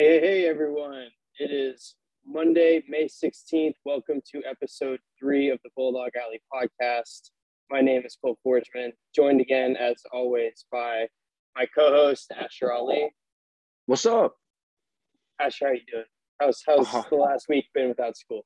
[0.00, 1.06] Hey, hey, everyone.
[1.38, 1.94] It is
[2.26, 3.74] Monday, May 16th.
[3.84, 7.30] Welcome to episode three of the Bulldog Alley podcast.
[7.70, 11.06] My name is Cole Forsman, joined again, as always, by
[11.54, 13.08] my co host, Asher Ali.
[13.86, 14.34] What's up?
[15.40, 16.04] Asher, how you doing?
[16.40, 18.44] How's, how's uh, the last week been without school?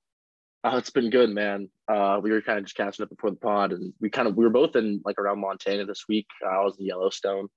[0.64, 1.70] Oh, it's been good, man.
[1.90, 4.36] Uh, we were kind of just catching up before the pod, and we kind of
[4.36, 6.26] we were both in like around Montana this week.
[6.46, 7.48] I was in Yellowstone,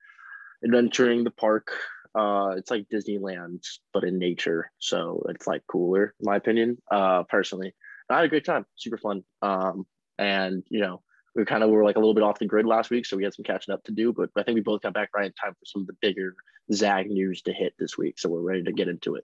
[0.64, 1.74] adventuring the park.
[2.14, 6.78] Uh, it's like Disneyland, but in nature, so it's like cooler, in my opinion.
[6.90, 7.74] Uh, personally,
[8.10, 9.24] I had a great time, super fun.
[9.42, 9.86] Um,
[10.18, 11.02] and you know,
[11.36, 13.24] we kind of were like a little bit off the grid last week, so we
[13.24, 14.12] had some catching up to do.
[14.12, 16.36] But I think we both got back right in time for some of the bigger
[16.74, 19.24] Zag news to hit this week, so we're ready to get into it.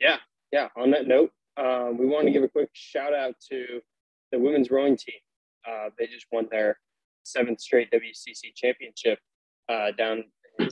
[0.00, 0.16] Yeah,
[0.52, 0.68] yeah.
[0.76, 3.80] On that note, um, we want to give a quick shout out to
[4.32, 5.20] the women's rowing team.
[5.68, 6.78] Uh, they just won their
[7.22, 9.18] seventh straight WCC championship
[9.68, 10.24] uh, down
[10.58, 10.68] in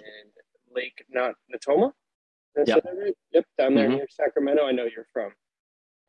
[0.76, 1.92] Lake Not Natoma.
[2.56, 2.84] Yep.
[2.84, 3.14] Right?
[3.32, 3.96] yep, down there mm-hmm.
[3.96, 4.64] near Sacramento.
[4.64, 5.32] I know you're from.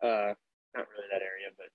[0.02, 0.34] Uh,
[0.76, 1.68] not really that area, but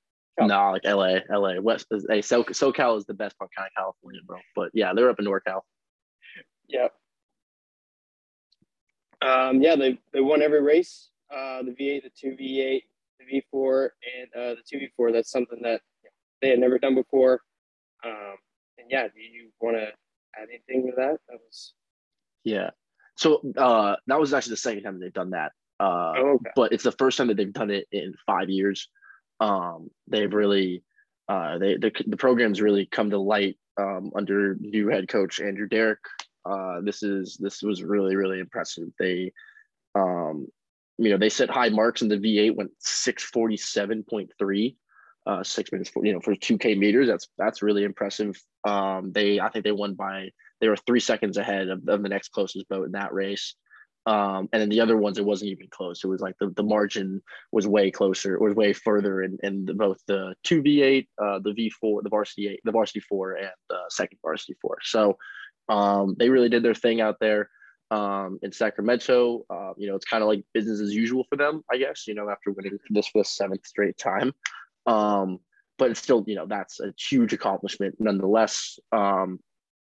[0.46, 1.86] no, like LA, LA, West.
[2.08, 4.38] Hey, So SoCal is the best part, kind of California, bro.
[4.56, 5.60] But yeah, they're up in NorCal.
[6.68, 6.92] Yep.
[9.20, 11.10] Um, yeah, they they won every race.
[11.30, 12.82] Uh, the V8, the two V8,
[13.20, 15.12] the V4 and uh, the 2V4.
[15.12, 15.80] That's something that
[16.40, 17.40] they had never done before.
[18.04, 18.34] Um,
[18.78, 19.86] and yeah, do you want to
[20.36, 21.18] add anything to that?
[21.28, 21.74] That was.
[22.44, 22.70] Yeah.
[23.16, 25.52] So uh, that was actually the second time they've done that.
[25.80, 26.50] Uh, oh, okay.
[26.54, 28.88] But it's the first time that they've done it in five years.
[29.40, 30.82] Um, they've really,
[31.28, 35.68] uh, they the, the program's really come to light um, under new head coach Andrew
[35.68, 35.98] Derrick.
[36.44, 38.88] Uh, this is this was really really impressive.
[38.98, 39.32] They
[39.94, 40.46] um,
[40.98, 44.76] you know, they set high marks in the V8 went 647.3,
[45.26, 47.08] uh, six minutes, for, you know, for 2K meters.
[47.08, 48.40] That's, that's really impressive.
[48.64, 50.30] Um, they, I think they won by,
[50.62, 53.56] they were three seconds ahead of, of the next closest boat in that race.
[54.06, 56.02] Um, and then the other ones, it wasn't even close.
[56.02, 59.74] It was like the, the margin was way closer, was way further in, in the,
[59.74, 61.50] both the 2V8, uh, the
[61.82, 64.78] V4, the varsity eight, the varsity four, and the second varsity four.
[64.82, 65.18] So
[65.68, 67.50] um, they really did their thing out there
[67.90, 69.44] um, in Sacramento.
[69.50, 72.14] Uh, you know, it's kind of like business as usual for them, I guess, you
[72.14, 74.32] know, after winning this for the seventh straight time.
[74.86, 75.38] Um,
[75.78, 78.78] but it's still, you know, that's a huge accomplishment nonetheless.
[78.90, 79.38] Um,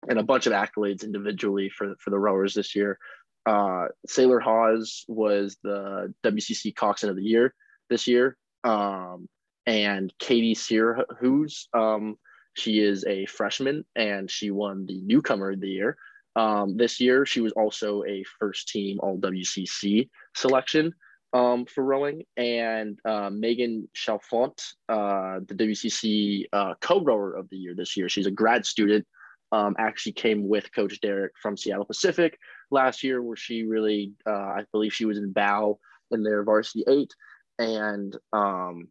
[0.10, 2.98] and a bunch of accolades individually for, for the rowers this year.
[3.46, 7.54] Uh, Sailor Hawes was the WCC Coxswain of the Year
[7.90, 8.38] this year.
[8.64, 9.28] Um,
[9.66, 12.18] and Katie Sear, who's um,
[12.54, 15.98] she is a freshman and she won the newcomer of the year.
[16.36, 20.94] Um, this year, she was also a first team All WCC selection
[21.34, 22.24] um, for rowing.
[22.38, 28.10] And uh, Megan Chalfont, uh, the WCC uh, co rower of the year this year.
[28.10, 29.06] She's a grad student,
[29.52, 32.38] um, actually came with Coach Derek from Seattle Pacific
[32.70, 35.80] last year, where she really, uh, I believe she was in bow
[36.12, 37.14] in their varsity eight.
[37.60, 38.88] And um,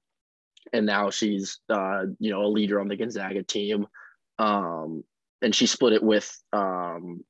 [0.72, 3.86] and now she's uh, you know a leader on the Gonzaga team.
[4.38, 5.04] Um,
[5.42, 7.24] and she split it with um,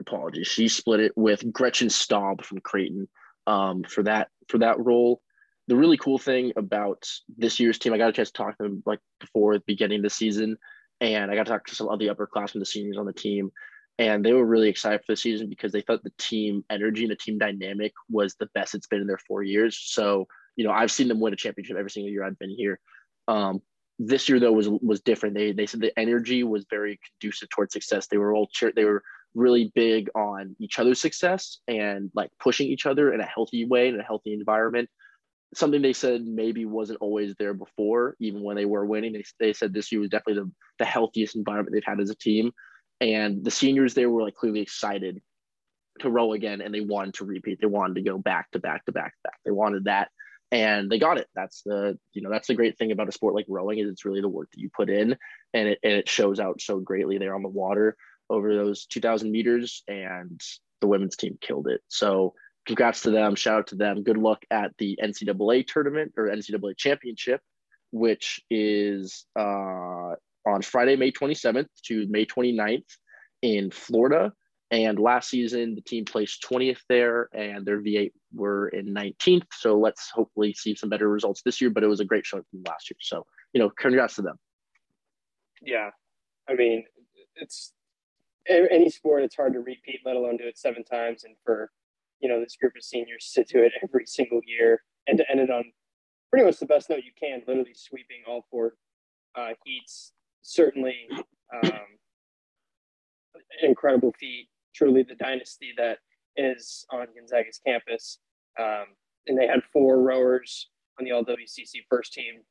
[0.00, 0.46] apologies.
[0.46, 3.08] She split it with Gretchen Staub from Creighton
[3.46, 5.20] um, for that for that role.
[5.68, 8.62] The really cool thing about this year's team, I got a chance to talk to
[8.62, 10.56] them like before the beginning of the season,
[11.00, 13.50] and I got to talk to some of the upperclassmen, the seniors on the team,
[13.98, 17.10] and they were really excited for the season because they thought the team energy and
[17.10, 19.78] the team dynamic was the best it's been in their four years.
[19.78, 20.26] So
[20.56, 22.80] you know, I've seen them win a championship every single year I've been here.
[23.28, 23.60] Um,
[23.98, 25.34] this year though was was different.
[25.34, 28.06] They they said the energy was very conducive towards success.
[28.06, 28.72] They were all cheer.
[28.74, 29.02] They were
[29.34, 33.88] really big on each other's success and like pushing each other in a healthy way
[33.88, 34.88] in a healthy environment
[35.56, 39.12] something they said maybe wasn't always there before even when they were winning.
[39.12, 42.16] They, they said this year was definitely the, the healthiest environment they've had as a
[42.16, 42.52] team.
[43.00, 45.20] And the seniors there were like clearly excited
[46.00, 47.58] to row again and they wanted to repeat.
[47.60, 49.38] They wanted to go back to back to back to back.
[49.44, 50.10] They wanted that
[50.52, 51.28] and they got it.
[51.34, 54.04] That's the you know that's the great thing about a sport like rowing is it's
[54.04, 55.16] really the work that you put in
[55.54, 57.96] and it, and it shows out so greatly there on the water
[58.28, 60.40] over those 2000 meters and
[60.80, 61.80] the women's team killed it.
[61.88, 62.34] So
[62.66, 63.34] congrats to them.
[63.34, 64.02] Shout out to them.
[64.02, 67.40] Good luck at the NCAA tournament or NCAA championship,
[67.92, 70.14] which is uh,
[70.46, 72.84] on Friday, May 27th to May 29th
[73.42, 74.32] in Florida.
[74.72, 79.46] And last season, the team placed 20th there, and their V8 were in 19th.
[79.52, 81.70] So let's hopefully see some better results this year.
[81.70, 82.96] But it was a great show from last year.
[83.00, 84.36] So, you know, congrats to them.
[85.62, 85.90] Yeah.
[86.48, 86.84] I mean,
[87.36, 87.72] it's
[88.48, 91.24] any sport, it's hard to repeat, let alone do it seven times.
[91.24, 91.70] And for,
[92.20, 95.40] you know, this group of seniors sit to it every single year and to end
[95.40, 95.64] it on
[96.30, 98.74] pretty much the best note you can, literally sweeping all four
[99.36, 100.96] uh, heats, certainly
[101.62, 101.70] um,
[103.62, 104.48] incredible feat.
[104.74, 105.98] Truly the dynasty that
[106.36, 108.18] is on Gonzaga's campus.
[108.60, 108.86] Um,
[109.26, 112.42] and they had four rowers on the All WCC first team.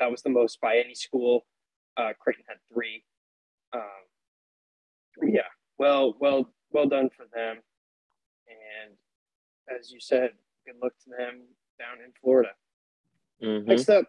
[0.00, 1.46] That was the most by any school.
[1.96, 3.04] Uh, Creighton had three.
[3.74, 5.42] Um, yeah,
[5.78, 7.58] well, well, well done for them.
[9.84, 10.30] And as you said,
[10.66, 11.42] good luck to them
[11.78, 12.50] down in Florida.
[13.42, 13.68] Mm-hmm.
[13.68, 14.06] Next up,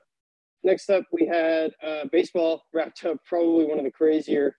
[0.64, 3.18] next up, we had uh, baseball wrapped up.
[3.26, 4.56] Probably one of the crazier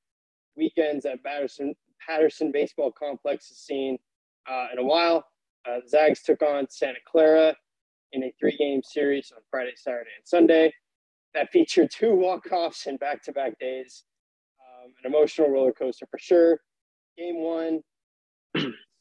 [0.56, 1.74] weekends at Patterson
[2.06, 3.98] Patterson Baseball Complex has seen
[4.50, 5.24] uh, in a while.
[5.66, 7.54] Uh, the Zags took on Santa Clara
[8.12, 10.72] in a three-game series on Friday, Saturday, and Sunday.
[11.34, 14.04] That featured two walk-offs in back-to-back days.
[14.60, 16.60] Um, an emotional roller coaster for sure.
[17.18, 17.80] Game one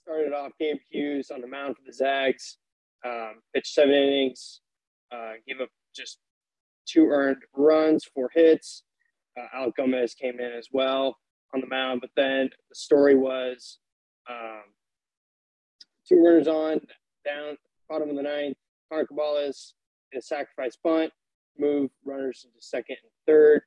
[0.06, 2.58] started off Gabe Hughes on the mound for the Zags.
[3.04, 4.62] Um, pitched seven innings,
[5.12, 6.20] uh, gave up just
[6.88, 8.84] two earned runs, four hits.
[9.38, 11.18] Uh, Alec Gomez came in as well
[11.54, 13.80] on the mound, but then the story was
[14.30, 14.64] um,
[16.08, 16.82] two runners on,
[17.26, 17.58] down,
[17.90, 18.58] bottom of the ninth.
[18.92, 19.74] Connor Cabales
[20.12, 21.12] in a sacrifice bunt,
[21.58, 23.62] move runners into second and third.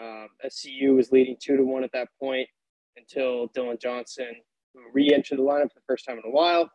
[0.00, 2.48] Um, SCU was leading two to one at that point
[2.96, 4.34] until Dylan Johnson,
[4.92, 6.70] re-entered the lineup for the first time in a while,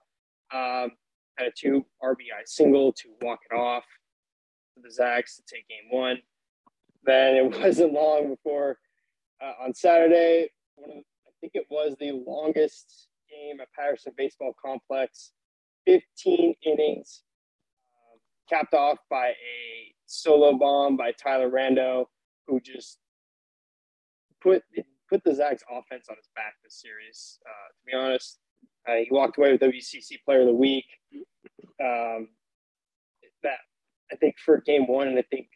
[0.54, 0.92] um,
[1.38, 3.86] had a two RBI single to walk it off
[4.74, 6.18] for the Zags to take game one.
[7.04, 8.78] Then it wasn't long before
[9.42, 14.14] uh, on Saturday, one of the, I think it was the longest game at Patterson
[14.16, 15.32] Baseball Complex,
[15.88, 17.24] 15 innings,
[17.94, 18.18] uh,
[18.56, 22.06] capped off by a solo bomb by Tyler Rando,
[22.48, 23.00] who just
[24.42, 24.64] put
[25.12, 27.40] put the Zags offense on his back this series.
[27.46, 28.40] Uh, to be honest,
[28.88, 30.86] uh, he walked away with WCC Player of the Week.
[31.84, 32.30] Um,
[33.44, 33.58] that
[34.12, 35.48] I think for game one, and I think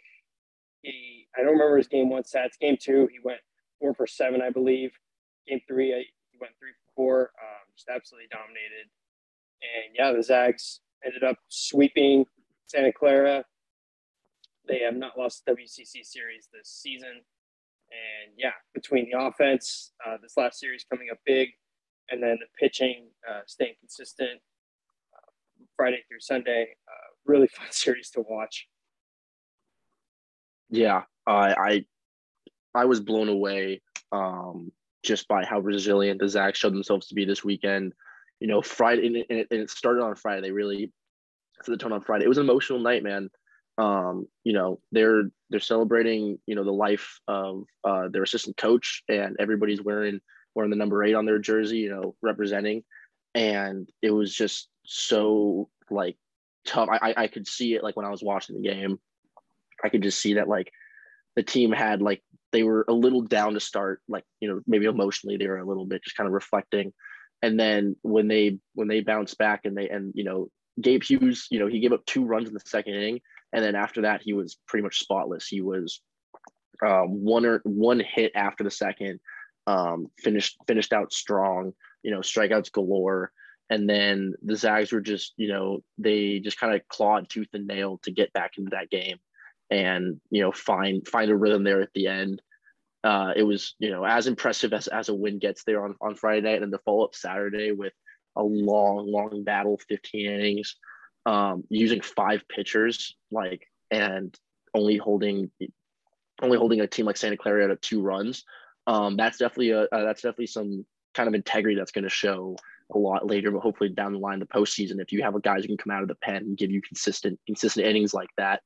[0.82, 2.60] he I don't remember his game one stats.
[2.60, 3.40] Game two, he went
[3.80, 4.92] four for seven, I believe.
[5.48, 5.88] Game three,
[6.32, 7.22] he went three for four.
[7.42, 8.90] Um, just absolutely dominated.
[9.62, 12.26] And yeah, the Zags ended up sweeping
[12.68, 13.46] Santa Clara.
[14.68, 17.22] They have not lost the WCC series this season.
[17.96, 21.50] And yeah, between the offense, uh, this last series coming up big,
[22.10, 24.40] and then the pitching uh, staying consistent
[25.14, 25.32] uh,
[25.76, 28.68] Friday through Sunday, uh, really fun series to watch.
[30.70, 31.86] Yeah, I
[32.74, 33.82] I, was blown away
[34.12, 34.72] um,
[35.04, 37.94] just by how resilient the Zags showed themselves to be this weekend.
[38.40, 40.42] You know, Friday and it, and it started on Friday.
[40.42, 40.92] They really
[41.64, 42.26] set the tone on Friday.
[42.26, 43.30] It was an emotional night, man
[43.78, 49.04] um, you know they're they're celebrating you know the life of uh, their assistant coach
[49.10, 50.20] and everybody's wearing
[50.54, 52.84] wearing the number eight on their jersey you know representing.
[53.34, 56.16] And it was just so like
[56.66, 56.88] tough.
[56.90, 58.98] I, I could see it like when i was watching the game.
[59.84, 60.72] I could just see that like
[61.36, 62.24] the team had like
[62.54, 65.68] they were a little down to start like you know maybe emotionally they were a
[65.68, 66.94] little bit just kind of reflecting.
[67.42, 70.48] And then when they when they bounced back and they and you know
[70.82, 73.20] gabe hughes you know he gave up two runs in the second inning
[73.56, 75.48] and then after that he was pretty much spotless.
[75.48, 76.02] He was
[76.86, 79.22] um, one or one hit after the second,
[79.66, 81.72] um, finished finished out strong.
[82.04, 83.32] You know, strikeouts galore.
[83.70, 87.66] And then the Zags were just, you know, they just kind of clawed tooth and
[87.66, 89.18] nail to get back into that game,
[89.72, 92.42] and you know, find find a rhythm there at the end.
[93.06, 96.16] Uh, it was, you know, as impressive as, as a win gets there on, on
[96.16, 97.94] Friday night and the follow up Saturday with
[98.36, 100.76] a long, long battle, 15 innings
[101.26, 104.38] um, using five pitchers, like and
[104.74, 105.52] only holding
[106.42, 108.44] only holding a team like Santa Clara at two runs.
[108.88, 112.58] Um, that's definitely a uh, that's definitely some kind of integrity that's going to show
[112.94, 115.62] a lot later, but hopefully down the line, the postseason, if you have a guys
[115.62, 118.62] who can come out of the pen and give you consistent consistent innings like that,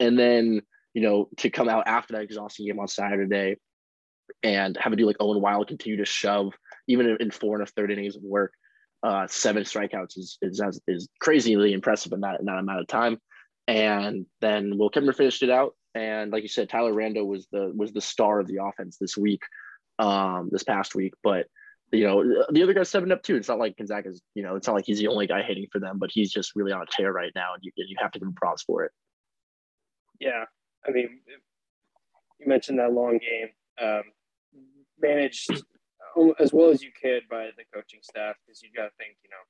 [0.00, 0.60] and then
[0.92, 3.56] you know to come out after that exhausting game on Saturday
[4.42, 6.52] and have a do like Owen Wild continue to shove
[6.86, 8.52] even in four and a third innings of work
[9.02, 13.18] uh, seven strikeouts is is is crazily impressive in that in that amount of time.
[13.66, 15.74] And then Will Kemper finished it out.
[15.94, 19.16] And like you said, Tyler Rando was the was the star of the offense this
[19.16, 19.42] week,
[19.98, 21.14] um, this past week.
[21.22, 21.46] But
[21.92, 23.36] you know, the other guys seven up too.
[23.36, 25.78] It's not like Gonzaga's, you know, it's not like he's the only guy hitting for
[25.78, 28.18] them, but he's just really on a tear right now, and you you have to
[28.18, 28.92] give him props for it.
[30.20, 30.44] Yeah,
[30.86, 31.20] I mean,
[32.40, 33.48] you mentioned that long game.
[33.80, 34.02] Um,
[35.00, 35.62] managed
[36.38, 39.30] as well as you could by the coaching staff because you got to think, you
[39.30, 39.42] know,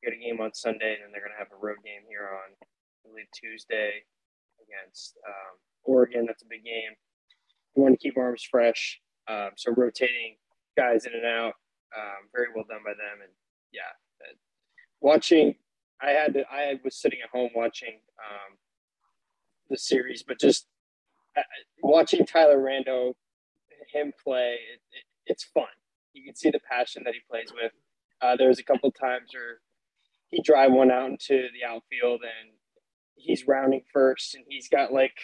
[0.00, 2.02] you got a game on Sunday and then they're going to have a road game
[2.08, 4.04] here on, I believe, Tuesday
[4.62, 6.26] against um, Oregon.
[6.26, 6.94] That's a big game.
[7.74, 9.00] You want to keep arms fresh.
[9.28, 10.36] Um, so rotating
[10.76, 11.54] guys in and out,
[11.96, 13.22] um, very well done by them.
[13.22, 13.32] And
[13.72, 13.90] yeah,
[15.00, 15.54] watching,
[16.00, 18.56] I had to, I was sitting at home watching um,
[19.70, 20.66] the series, but just
[21.36, 21.42] uh,
[21.82, 23.14] watching Tyler Rando,
[23.92, 25.66] him play, it, it, it's fun
[26.16, 27.72] you can see the passion that he plays with.
[28.22, 29.60] Uh, there was a couple times where
[30.28, 32.52] he drive one out into the outfield and
[33.14, 35.16] he's rounding first and he's got like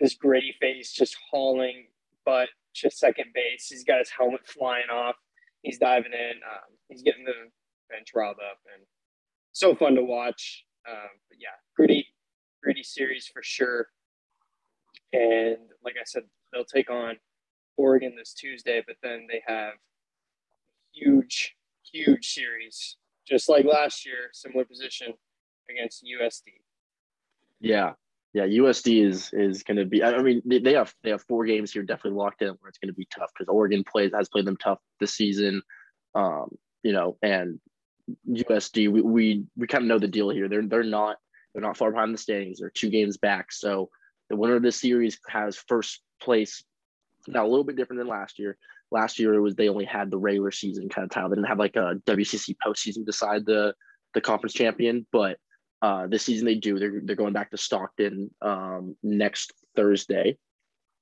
[0.00, 1.86] this gritty face just hauling
[2.24, 3.66] but just second base.
[3.68, 5.16] He's got his helmet flying off.
[5.62, 6.36] He's diving in.
[6.50, 7.50] Um, he's getting the
[7.90, 8.84] bench riled up and
[9.52, 10.64] so fun to watch.
[10.88, 12.06] Um, but yeah, gritty,
[12.62, 13.88] gritty series for sure.
[15.12, 16.22] And like I said,
[16.52, 17.16] they'll take on
[17.76, 19.74] Oregon this Tuesday, but then they have
[20.92, 21.56] huge,
[21.90, 22.96] huge series,
[23.26, 25.14] just like last year, similar position
[25.70, 26.52] against USD.
[27.60, 27.92] Yeah,
[28.34, 30.02] yeah, USD is is going to be.
[30.02, 32.88] I mean, they have they have four games here definitely locked in where it's going
[32.88, 35.62] to be tough because Oregon plays has played them tough this season.
[36.14, 37.60] Um, you know, and
[38.28, 40.48] USD, we we, we kind of know the deal here.
[40.48, 41.16] They're they're not
[41.52, 42.60] they're not far behind the standings.
[42.60, 43.52] They're two games back.
[43.52, 43.90] So
[44.30, 46.64] the winner of this series has first place.
[47.28, 48.56] Now a little bit different than last year.
[48.92, 51.30] Last year it was they only had the regular season kind of title.
[51.30, 53.74] They didn't have like a WCC postseason decide the
[54.14, 55.06] the conference champion.
[55.10, 55.38] But
[55.80, 56.78] uh, this season they do.
[56.78, 60.36] They're they're going back to Stockton um, next Thursday,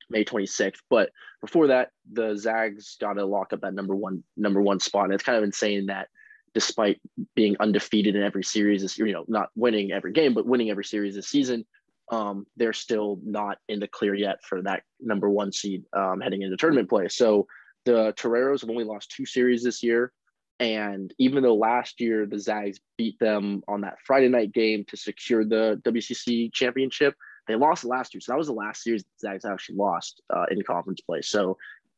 [0.08, 0.78] May 26th.
[0.88, 5.04] But before that, the Zags got to lock up that number one number one spot.
[5.04, 6.08] And it's kind of insane that
[6.54, 7.00] despite
[7.36, 10.84] being undefeated in every series this you know, not winning every game, but winning every
[10.84, 11.64] series this season,
[12.10, 16.42] um, they're still not in the clear yet for that number one seed um, heading
[16.42, 17.08] into tournament play.
[17.08, 17.46] So
[17.84, 20.12] the Toreros have only lost two series this year.
[20.58, 24.96] And even though last year the Zags beat them on that Friday night game to
[24.96, 27.14] secure the WCC championship,
[27.48, 28.20] they lost the last year.
[28.20, 31.22] So that was the last series the Zags actually lost uh, in conference play.
[31.22, 31.56] So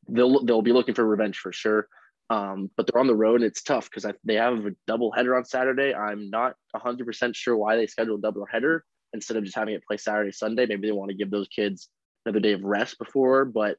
[0.08, 1.88] they'll they'll be looking for revenge for sure.
[2.30, 5.36] Um, but they're on the road and it's tough because they have a double header
[5.36, 5.92] on Saturday.
[5.92, 9.84] I'm not 100% sure why they scheduled a double header instead of just having it
[9.86, 10.64] play Saturday, Sunday.
[10.64, 11.90] Maybe they want to give those kids
[12.24, 13.76] another day of rest before, but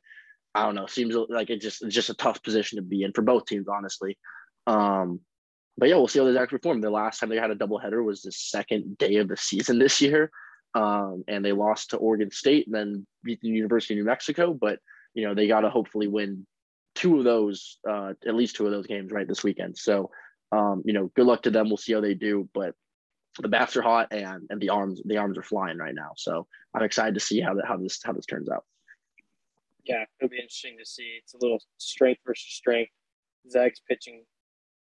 [0.55, 0.85] I don't know.
[0.85, 3.67] Seems like it just it's just a tough position to be in for both teams,
[3.67, 4.17] honestly.
[4.67, 5.19] Um,
[5.77, 6.81] but yeah, we'll see how the Zags perform.
[6.81, 9.79] The last time they had a double header was the second day of the season
[9.79, 10.31] this year,
[10.75, 14.53] um, and they lost to Oregon State and then beat the University of New Mexico.
[14.53, 14.79] But
[15.15, 16.45] you know they got to hopefully win
[16.95, 19.77] two of those, uh, at least two of those games right this weekend.
[19.77, 20.11] So,
[20.51, 21.67] um, you know, good luck to them.
[21.67, 22.75] We'll see how they do, but
[23.39, 26.11] the bats are hot and and the arms the arms are flying right now.
[26.15, 26.45] So
[26.75, 28.63] I'm excited to see how that how this how this turns out.
[29.83, 31.17] Yeah, it'll be interesting to see.
[31.21, 32.91] It's a little strength versus strength.
[33.49, 34.23] Zag's pitching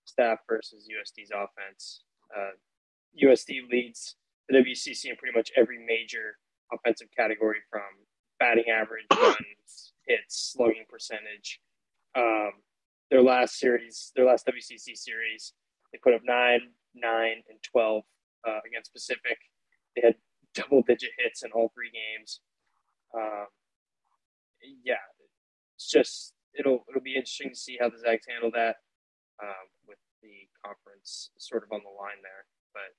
[0.04, 2.02] staff versus USD's offense.
[2.36, 2.52] Uh,
[3.22, 4.16] USD leads
[4.48, 6.36] the WCC in pretty much every major
[6.72, 7.82] offensive category from
[8.38, 11.60] batting average, runs, hits, slugging percentage,
[12.16, 12.52] um,
[13.10, 15.52] their last series, their last WCC series,
[15.92, 16.60] they put up nine,
[16.94, 18.04] nine, and twelve
[18.46, 19.38] uh, against Pacific.
[19.94, 20.14] They had
[20.54, 22.40] double-digit hits in all three games.
[23.14, 23.46] Um,
[24.84, 25.02] yeah,
[25.76, 28.76] it's just it'll it'll be interesting to see how the Zags handle that
[29.42, 32.44] um, with the conference sort of on the line there.
[32.74, 32.90] But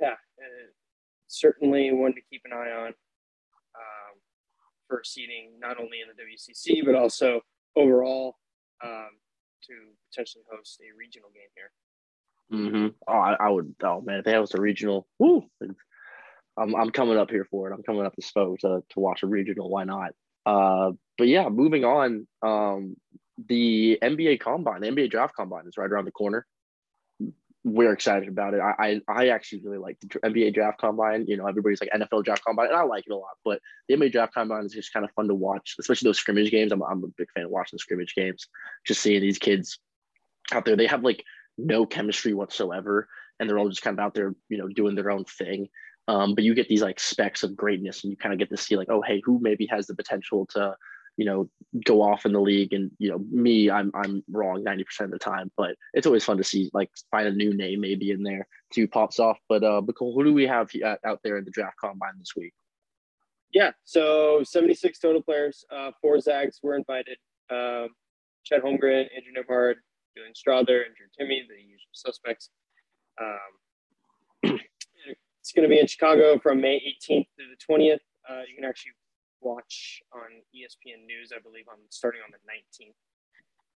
[0.00, 0.70] yeah, uh,
[1.28, 2.88] certainly one to keep an eye on.
[3.74, 4.14] Um,
[4.88, 7.40] for seeding not only in the WCC but also
[7.74, 8.36] overall
[8.84, 9.10] um,
[9.64, 9.72] to
[10.10, 11.70] potentially host a regional game here.
[12.52, 12.86] Mm-hmm.
[13.08, 13.74] Oh, I, I, would.
[13.82, 15.44] Oh man, if they host a regional, woo,
[16.56, 17.74] I'm I'm coming up here for it.
[17.74, 19.68] I'm coming up to Spoke to to watch a regional.
[19.68, 20.12] Why not?
[20.46, 22.26] Uh, but yeah, moving on.
[22.42, 22.96] Um,
[23.48, 26.46] the NBA Combine, the NBA Draft Combine is right around the corner
[27.64, 28.60] we're excited about it.
[28.60, 31.24] I, I, I actually really like the NBA draft combine.
[31.26, 33.38] You know, everybody's like NFL draft combine, and I like it a lot.
[33.42, 36.50] But the NBA draft combine is just kind of fun to watch, especially those scrimmage
[36.50, 36.72] games.
[36.72, 38.48] I'm, I'm a big fan of watching the scrimmage games.
[38.86, 39.78] Just seeing these kids
[40.52, 41.24] out there, they have like
[41.56, 43.08] no chemistry whatsoever,
[43.40, 45.68] and they're all just kind of out there, you know, doing their own thing.
[46.06, 48.56] Um, but you get these like specks of greatness, and you kind of get to
[48.56, 50.74] see like, oh, hey, who maybe has the potential to
[51.16, 51.48] you know,
[51.84, 52.72] go off in the league.
[52.72, 56.38] And, you know, me, I'm, I'm wrong 90% of the time, but it's always fun
[56.38, 59.38] to see, like, find a new name maybe in there to pops off.
[59.48, 62.52] But, uh, Nicole, who do we have out there in the draft combine this week?
[63.52, 63.70] Yeah.
[63.84, 67.18] So 76 total players, uh, four Zags were invited.
[67.50, 67.88] Um,
[68.44, 69.74] Chet Holmgren, Andrew Nembhard,
[70.16, 72.50] Julian Strawther, Andrew Timme, the usual suspects.
[73.20, 74.58] Um,
[75.44, 78.00] it's going to be in Chicago from May 18th to the 20th.
[78.26, 78.92] Uh, you can actually
[79.42, 82.94] watch on ESPN News, I believe, on starting on the 19th.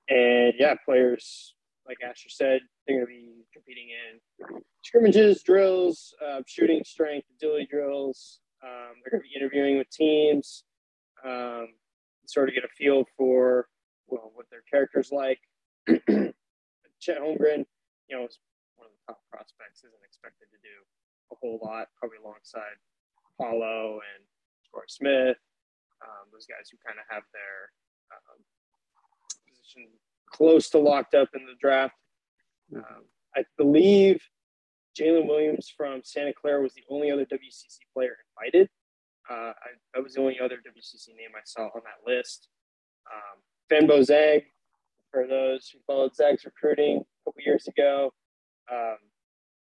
[0.08, 1.56] And yeah, players
[1.88, 7.66] like Asher said, they're going to be competing in scrimmages, drills, uh, shooting strength, agility
[7.68, 8.38] drills.
[8.62, 10.62] Um, they're going to be interviewing with teams,
[11.25, 11.66] um,
[12.26, 13.66] sort of get a feel for
[14.06, 15.40] well what their characters like.
[17.00, 17.66] Chet Holmgren,
[18.06, 18.38] you know, is
[18.76, 20.87] one of the top prospects, isn't expected to do
[21.33, 22.76] a whole lot, probably alongside
[23.38, 24.25] Paolo and
[24.73, 25.37] Torrey Smith
[26.02, 27.73] um, those guys who kind of have their
[28.12, 28.38] um,
[29.49, 29.88] position
[30.30, 31.95] close to locked up in the draft.
[32.75, 33.06] Um,
[33.37, 34.21] I believe
[34.99, 38.68] Jalen Williams from Santa Clara was the only other WCC player invited.
[39.30, 42.49] Uh, I, that was the only other WCC name I saw on that list.
[43.12, 44.42] Um, Fanbo Zeng,
[45.11, 48.12] for those who followed Zag's recruiting a couple years ago.
[48.73, 48.99] Um,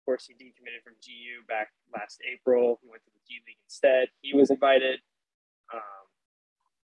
[0.04, 2.78] course, he decommitted from GU back last April.
[2.82, 4.08] He went to the G League instead.
[4.20, 5.00] He was invited.
[5.72, 6.04] Um,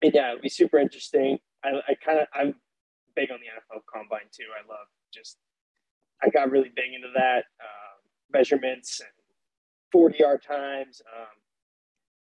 [0.02, 1.40] and yeah, it'll be super interesting.
[1.64, 2.56] I, I kind of, I'm
[3.16, 4.48] big on the NFL combine too.
[4.56, 5.38] I love just,
[6.24, 8.00] I got really big into that um,
[8.32, 9.10] measurements and
[9.92, 11.02] 40 yard times.
[11.16, 11.36] Um,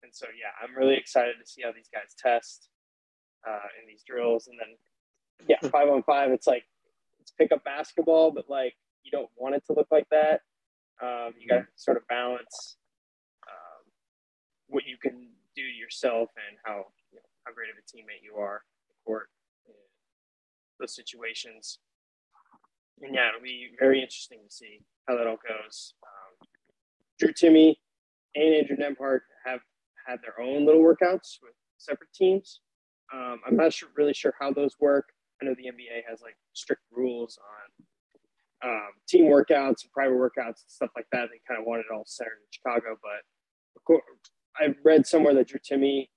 [0.04, 2.70] and so, yeah, I'm really excited to see how these guys test
[3.48, 4.48] uh, in these drills.
[4.48, 6.64] And then, yeah, five on five, it's like,
[7.20, 10.42] it's pick up basketball, but like, you don't want it to look like that.
[11.02, 12.78] Um, you got to sort of balance
[13.48, 13.84] um,
[14.68, 18.36] what you can do yourself and how you know, how great of a teammate you
[18.36, 19.30] are the court
[19.68, 19.74] in
[20.80, 21.80] those situations.
[23.02, 25.94] And yeah, it'll be very interesting to see how that all goes.
[26.04, 26.48] Um,
[27.20, 27.76] Drew Timme
[28.36, 29.62] and Andrew Nembhard have
[30.08, 32.62] had their own little workouts with separate teams.
[33.14, 35.06] Um, I'm not sure, really sure how those work.
[35.42, 37.86] I know the NBA has like strict rules on
[38.64, 41.30] um, team workouts and private workouts and stuff like that.
[41.32, 43.22] They kind of wanted it all centered in Chicago, but
[44.60, 46.08] I read somewhere that Drew Timme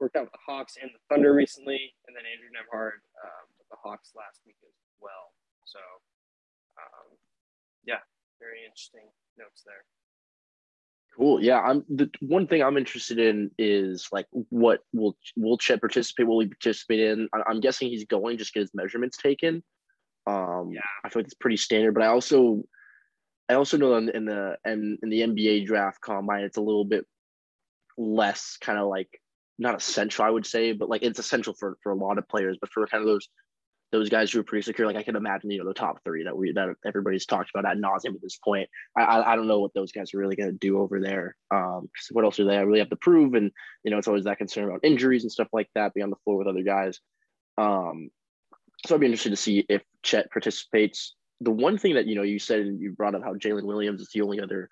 [0.00, 3.68] worked out with the Hawks and the Thunder recently, and then Andrew Nembhard um, with
[3.70, 5.34] the Hawks last week as well.
[5.64, 5.78] So,
[6.78, 7.18] um,
[7.84, 7.98] yeah,
[8.40, 9.84] very interesting notes there.
[11.16, 11.42] Cool.
[11.42, 16.28] Yeah, I'm the one thing I'm interested in is like what will will Chet participate?
[16.28, 17.28] Will he participate in?
[17.34, 19.64] I, am guessing he's going just get his measurements taken.
[20.28, 21.94] Um, yeah, I feel like it's pretty standard.
[21.94, 22.64] But I also
[23.48, 26.84] I also know in, in the and in the NBA draft combine, it's a little
[26.84, 27.06] bit
[27.96, 29.08] less kind of like
[29.58, 32.58] not essential, I would say, but like it's essential for for a lot of players.
[32.60, 33.28] But for kind of those
[33.90, 36.24] those guys who are pretty secure, like I can imagine, you know, the top three
[36.24, 38.68] that we that everybody's talked about at nauseum at this point.
[38.98, 41.34] I I, I don't know what those guys are really going to do over there.
[41.50, 43.32] Um, what else do they really have to prove?
[43.32, 43.50] And
[43.82, 46.16] you know, it's always that concern about injuries and stuff like that, being on the
[46.24, 47.00] floor with other guys.
[47.56, 48.10] Um,
[48.86, 51.14] so I'd be interested to see if Chet participates.
[51.40, 54.00] The one thing that you know you said and you brought up how Jalen Williams
[54.00, 54.68] is the only other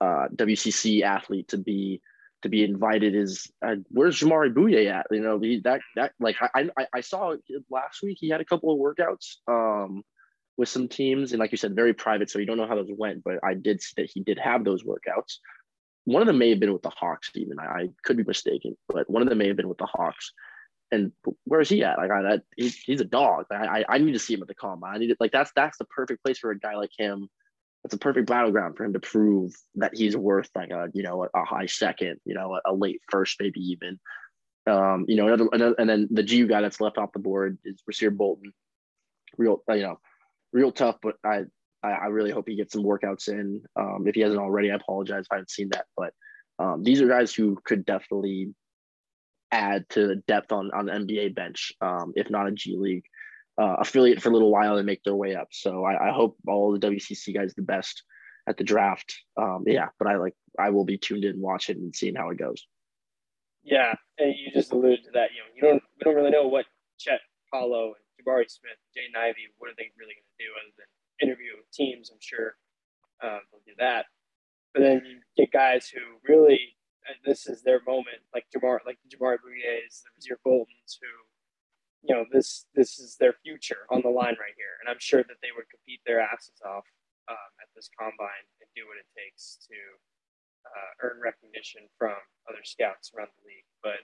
[0.00, 2.00] uh, WCC athlete to be
[2.42, 5.06] to be invited is uh, where's Jamaree Bouyea at?
[5.10, 7.34] You know, he, that that like I, I I saw
[7.70, 10.02] last week he had a couple of workouts um
[10.56, 12.88] with some teams and like you said very private so you don't know how those
[12.90, 15.38] went but I did see that he did have those workouts.
[16.04, 18.76] One of them may have been with the Hawks even I, I could be mistaken
[18.88, 20.32] but one of them may have been with the Hawks.
[20.92, 21.12] And
[21.44, 21.98] where is he at?
[21.98, 23.46] Like I, that, he's, a dog.
[23.50, 24.94] I, I I need to see him at the combine.
[24.94, 27.28] I need to, like that's that's the perfect place for a guy like him
[27.82, 31.24] That's a perfect battleground for him to prove that he's worth like a you know
[31.24, 33.98] a, a high second, you know, a, a, late first, maybe even.
[34.68, 37.58] Um, you know, another, another and then the GU guy that's left off the board
[37.64, 38.52] is Rasir Bolton.
[39.38, 39.98] Real, you know,
[40.52, 41.44] real tough, but I
[41.82, 43.62] I, really hope he gets some workouts in.
[43.76, 45.86] Um, if he hasn't already, I apologize if I haven't seen that.
[45.96, 46.12] But
[46.58, 48.54] um, these are guys who could definitely
[49.52, 53.04] add to the depth on on the NBA bench, um, if not a G League
[53.58, 55.48] uh, affiliate for a little while and make their way up.
[55.50, 58.02] So I, I, hope all the WCC guys the best
[58.46, 59.16] at the draft.
[59.36, 62.38] Um, yeah, but I like I will be tuned in, watching and seeing how it
[62.38, 62.66] goes.
[63.62, 65.30] Yeah, and you just alluded to that.
[65.32, 66.66] You know, you don't we don't really know what
[66.98, 67.20] Chet
[67.52, 71.28] Paolo and Jabari Smith, Jay Ivey, what are they really going to do other than
[71.28, 72.10] interview teams?
[72.10, 72.56] I'm sure
[73.22, 74.06] um, they'll do that.
[74.74, 76.75] But then you get guys who really
[77.24, 81.12] this is their moment, like Jamar, like Jamaree Bouyea's, the Rasir Boltons, who
[82.08, 85.22] you know this this is their future on the line right here, and I'm sure
[85.22, 86.84] that they would compete their asses off
[87.28, 89.78] um, at this combine and do what it takes to
[90.66, 92.16] uh, earn recognition from
[92.48, 93.68] other scouts around the league.
[93.82, 94.02] But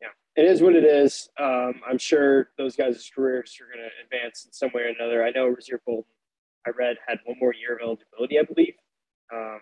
[0.00, 1.28] yeah, it is what it is.
[1.38, 5.22] Um, I'm sure those guys' careers are going to advance in some way or another.
[5.22, 6.14] I know Rasir Bolton,
[6.66, 8.74] I read, had one more year of eligibility, I believe.
[9.32, 9.60] Um,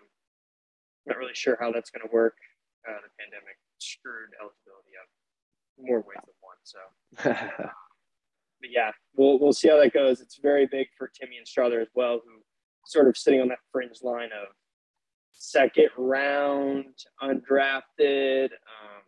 [1.09, 2.37] not really sure how that's going to work.
[2.89, 5.09] Uh, the pandemic screwed eligibility up
[5.79, 6.61] more ways than one.
[6.65, 6.81] So,
[8.61, 10.21] but yeah, we'll we'll see how that goes.
[10.21, 12.43] It's very big for Timme and Strawther as well, who
[12.87, 14.49] sort of sitting on that fringe line of
[15.33, 18.51] second round undrafted.
[18.53, 19.05] Um,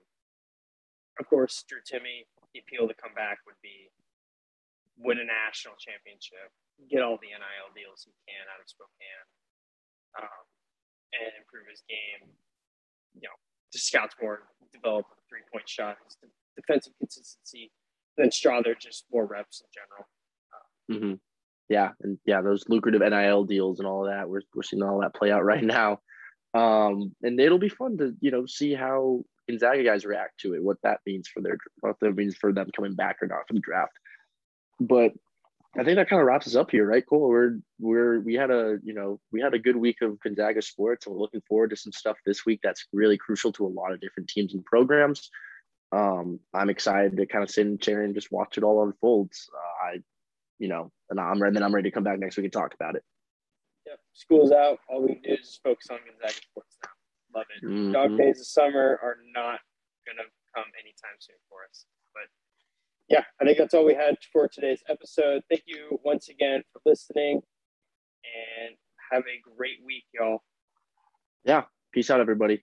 [1.19, 3.91] of course, Drew Timme, the appeal to come back would be
[5.01, 6.53] win a national championship,
[6.93, 9.29] get all the NIL deals he can out of Spokane,
[10.21, 10.45] um,
[11.15, 12.29] and improve his game.
[13.15, 13.37] You know,
[13.73, 15.97] to scouts more, develop three point shot,
[16.57, 17.73] defensive consistency
[18.17, 20.07] than Strawther, just more reps in general.
[20.91, 21.15] Mm-hmm.
[21.69, 24.29] Yeah, and yeah, those lucrative NIL deals and all that.
[24.29, 26.01] We're we're seeing all that play out right now,
[26.55, 30.63] um, and it'll be fun to you know see how Gonzaga guys react to it,
[30.63, 33.57] what that means for their what that means for them coming back or not from
[33.57, 33.93] the draft.
[34.81, 35.13] But
[35.79, 37.05] I think that kind of wraps us up here, right?
[37.09, 37.29] Cool.
[37.29, 41.07] We're we're we had a you know we had a good week of Gonzaga sports,
[41.07, 43.93] and we're looking forward to some stuff this week that's really crucial to a lot
[43.93, 45.31] of different teams and programs.
[45.93, 49.33] Um, I'm excited to kind of sit in chair and just watch it all unfold.
[49.55, 49.99] Uh, I,
[50.59, 51.55] you know, and I'm ready.
[51.55, 53.05] Then I'm ready to come back next week and talk about it.
[53.87, 54.79] Yep, school's out.
[54.89, 57.39] All we do is focus on Gonzaga sports now.
[57.39, 57.65] Love it.
[57.65, 57.93] Mm-hmm.
[57.93, 59.61] Dog days of summer are not
[60.05, 61.87] gonna come anytime soon for us
[63.11, 65.43] yeah, I think that's all we had for today's episode.
[65.51, 67.43] Thank you once again for listening
[68.25, 68.77] and
[69.11, 70.43] have a great week, y'all.
[71.45, 71.65] Yeah.
[71.93, 72.63] Peace out, everybody.